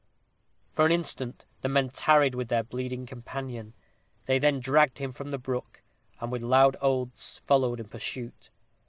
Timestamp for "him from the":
4.97-5.37